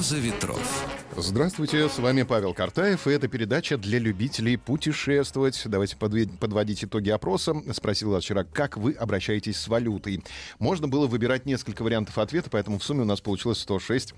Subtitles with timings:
[0.00, 0.86] Роза ветров.
[1.14, 5.60] Здравствуйте, с вами Павел Картаев, и это передача для любителей путешествовать.
[5.66, 7.54] Давайте подводить итоги опроса.
[7.74, 10.22] Спросил вчера, как вы обращаетесь с валютой.
[10.58, 14.14] Можно было выбирать несколько вариантов ответа, поэтому в сумме у нас получилось 106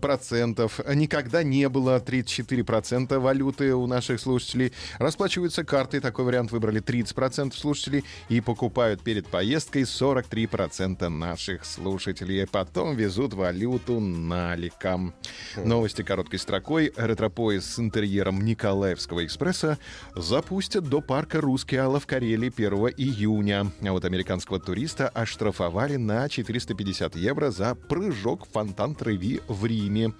[0.00, 0.80] процентов.
[0.92, 4.72] Никогда не было 34 процента валюты у наших слушателей.
[4.98, 11.64] Расплачиваются картой, такой вариант выбрали 30 процентов слушателей, и покупают перед поездкой 43 процента наших
[11.64, 12.44] слушателей.
[12.48, 15.11] Потом везут валюту наликом.
[15.56, 19.78] Новости короткой строкой ретропоезд с интерьером Николаевского экспресса
[20.14, 23.70] запустят до парка «Русский Алла» в Карелии 1 июня.
[23.82, 30.12] А вот американского туриста оштрафовали на 450 евро за прыжок в фонтан Треви в Риме.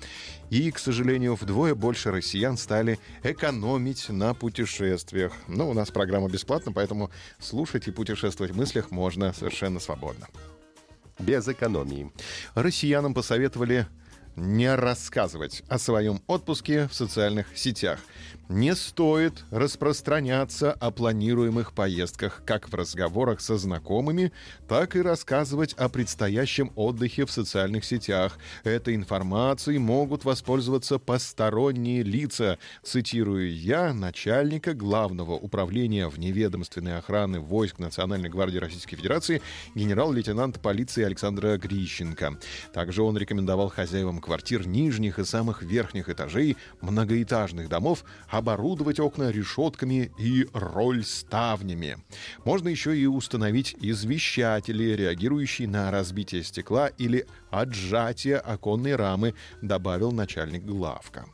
[0.51, 5.33] И, к сожалению, вдвое больше россиян стали экономить на путешествиях.
[5.49, 10.29] Но у нас программа бесплатна, поэтому слушать и путешествовать в мыслях можно совершенно свободно.
[11.19, 12.11] Без экономии.
[12.55, 13.87] Россиянам посоветовали
[14.37, 18.01] не рассказывать о своем отпуске в социальных сетях
[18.53, 24.33] не стоит распространяться о планируемых поездках как в разговорах со знакомыми,
[24.69, 28.39] так и рассказывать о предстоящем отдыхе в социальных сетях.
[28.63, 38.29] Этой информацией могут воспользоваться посторонние лица, цитирую я, начальника Главного управления вневедомственной охраны войск Национальной
[38.29, 39.41] гвардии Российской Федерации
[39.75, 42.39] генерал-лейтенант полиции Александра Грищенко.
[42.75, 50.11] Также он рекомендовал хозяевам квартир нижних и самых верхних этажей многоэтажных домов оборудовать окна решетками
[50.19, 51.99] и роль-ставнями.
[52.45, 60.65] Можно еще и установить извещатели, реагирующие на разбитие стекла или отжатие оконной рамы, добавил начальник
[60.65, 61.27] главка.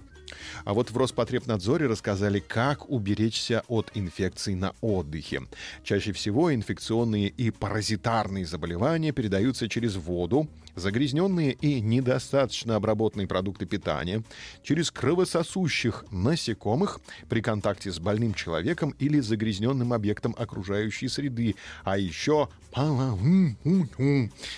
[0.65, 5.43] А вот в Роспотребнадзоре рассказали, как уберечься от инфекций на отдыхе.
[5.85, 14.23] Чаще всего инфекционные и паразитарные заболевания передаются через воду, загрязненные и недостаточно обработанные продукты питания,
[14.63, 22.49] через кровососущих насекомых при контакте с больным человеком или загрязненным объектом окружающей среды, а еще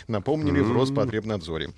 [0.08, 1.70] напомнили в Роспотребнадзоре.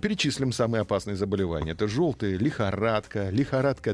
[0.00, 1.72] Перечислим самые опасные заболевания.
[1.72, 3.43] Это желтая лихорадка, лихорадка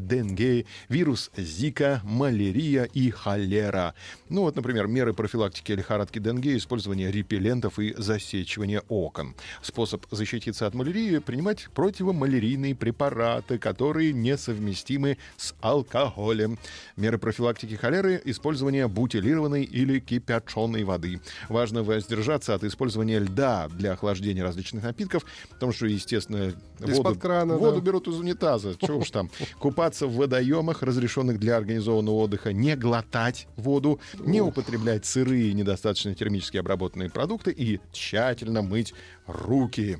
[0.01, 3.95] Денге, вирус Зика, малярия и холера.
[4.29, 9.35] Ну вот, например, меры профилактики лихорадки Денге, использование репеллентов и засечивание окон.
[9.63, 16.59] Способ защититься от малярии— принимать противомалярийные препараты, которые несовместимы с алкоголем.
[16.97, 21.21] Меры профилактики холеры— использование бутилированной или кипяченой воды.
[21.49, 27.81] Важно воздержаться от использования льда для охлаждения различных напитков, потому что, естественно, воду, крана, воду
[27.81, 27.87] да.
[27.87, 28.75] берут из унитаза.
[28.81, 29.30] Чего уж там.
[29.59, 36.57] Купаться в водоемах, разрешенных для организованного отдыха, не глотать воду, не употреблять сырые, недостаточно термически
[36.57, 38.95] обработанные продукты и тщательно мыть
[39.27, 39.99] руки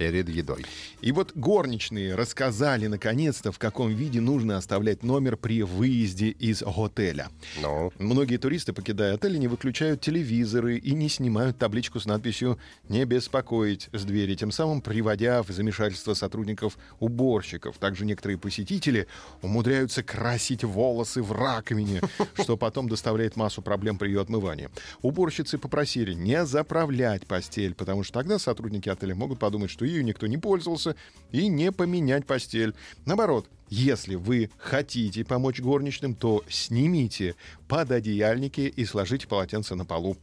[0.00, 0.64] перед едой.
[1.02, 7.28] И вот горничные рассказали наконец-то, в каком виде нужно оставлять номер при выезде из отеля.
[7.60, 7.92] No.
[7.98, 12.58] Многие туристы, покидая отель, не выключают телевизоры и не снимают табличку с надписью
[12.88, 17.76] «Не беспокоить» с двери, тем самым приводя в замешательство сотрудников уборщиков.
[17.76, 19.06] Также некоторые посетители
[19.42, 22.00] умудряются красить волосы в раковине,
[22.40, 24.70] что потом доставляет массу проблем при ее отмывании.
[25.02, 30.26] Уборщицы попросили не заправлять постель, потому что тогда сотрудники отеля могут подумать, что ею никто
[30.26, 30.96] не пользовался,
[31.32, 32.74] и не поменять постель.
[33.06, 37.36] Наоборот, если вы хотите помочь горничным, то снимите
[37.68, 40.16] пододеяльники и сложите полотенце на полу.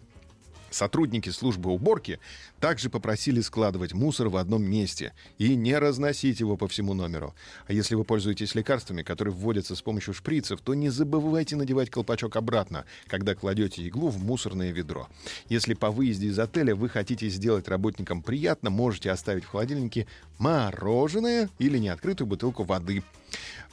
[0.70, 2.20] Сотрудники службы уборки
[2.60, 7.34] также попросили складывать мусор в одном месте и не разносить его по всему номеру.
[7.68, 12.36] А если вы пользуетесь лекарствами, которые вводятся с помощью шприцев, то не забывайте надевать колпачок
[12.36, 15.08] обратно, когда кладете иглу в мусорное ведро.
[15.50, 21.50] Если по выезде из отеля вы хотите сделать работникам приятно, можете оставить в холодильнике мороженое
[21.60, 23.04] или неоткрытую бутылку воды.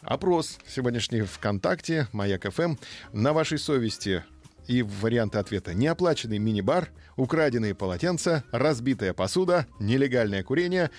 [0.03, 2.77] Опрос сегодняшний ВКонтакте, Маяк ФМ.
[3.13, 4.23] На вашей совести
[4.67, 5.75] и варианты ответа.
[5.75, 10.91] Неоплаченный мини-бар, украденные полотенца, разбитая посуда, нелегальное курение.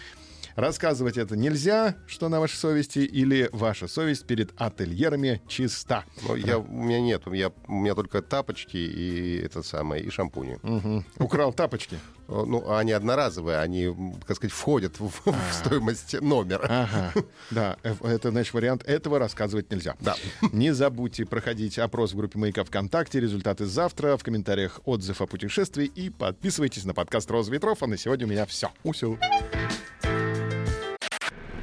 [0.56, 6.06] Рассказывать это нельзя, что на вашей совести, или ваша совесть перед ательерами чиста.
[6.26, 10.10] Ну, я, у меня нет, у меня, у меня только тапочки и это самое, и
[10.10, 10.58] шампуни.
[10.64, 11.04] Угу.
[11.20, 12.00] Украл тапочки?
[12.28, 13.94] Ну, они одноразовые, они,
[14.26, 16.66] так сказать, входят в, в стоимость номера.
[16.68, 17.14] Ага,
[17.52, 19.96] да, э, это, значит, вариант этого рассказывать нельзя.
[20.00, 20.16] Да.
[20.52, 23.20] Не забудьте проходить опрос в группе «Маяка ВКонтакте».
[23.20, 24.18] Результаты завтра.
[24.18, 25.86] В комментариях отзыв о путешествии.
[25.86, 27.84] И подписывайтесь на подкаст «Роза ветров».
[27.84, 28.72] А на сегодня у меня все.
[28.84, 29.20] Усю.